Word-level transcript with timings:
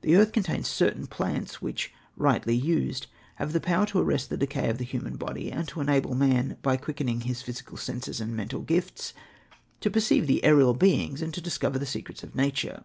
The 0.00 0.16
earth 0.16 0.32
contains 0.32 0.66
certain 0.66 1.06
plants, 1.06 1.62
which, 1.62 1.94
rightly 2.16 2.56
used, 2.56 3.06
have 3.36 3.62
power 3.62 3.86
to 3.86 4.00
arrest 4.00 4.28
the 4.28 4.36
decay 4.36 4.68
of 4.68 4.78
the 4.78 4.84
human 4.84 5.14
body, 5.14 5.48
and 5.52 5.68
to 5.68 5.80
enable 5.80 6.16
man, 6.16 6.56
by 6.60 6.76
quickening 6.76 7.20
his 7.20 7.40
physical 7.40 7.76
senses 7.76 8.20
and 8.20 8.34
mental 8.34 8.62
gifts, 8.62 9.14
to 9.78 9.90
perceive 9.90 10.26
the 10.26 10.42
aerial 10.42 10.74
beings 10.74 11.22
and 11.22 11.32
to 11.34 11.40
discover 11.40 11.78
the 11.78 11.86
secrets 11.86 12.24
of 12.24 12.34
nature. 12.34 12.82